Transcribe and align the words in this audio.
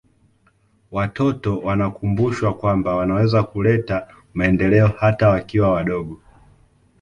watoto 0.91 1.59
wanakumbushwa 1.59 2.53
kwamba 2.57 2.95
wanaweza 2.95 3.43
kuleta 3.43 4.07
maendeleo 4.33 4.87
hata 4.87 5.29
wakiwa 5.29 5.71
wadogo 5.71 6.19